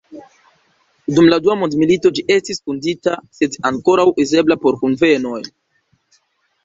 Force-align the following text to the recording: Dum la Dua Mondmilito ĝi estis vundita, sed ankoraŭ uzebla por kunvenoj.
Dum 1.17 1.27
la 1.33 1.37
Dua 1.47 1.55
Mondmilito 1.63 2.11
ĝi 2.19 2.25
estis 2.37 2.61
vundita, 2.69 3.15
sed 3.41 3.59
ankoraŭ 3.73 4.07
uzebla 4.25 4.59
por 4.65 4.81
kunvenoj. 4.85 5.43